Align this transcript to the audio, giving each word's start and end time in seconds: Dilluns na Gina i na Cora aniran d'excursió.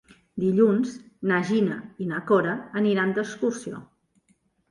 Dilluns 0.43 0.93
na 1.31 1.41
Gina 1.49 1.75
i 2.05 2.09
na 2.13 2.23
Cora 2.31 2.55
aniran 2.83 3.13
d'excursió. 3.19 3.83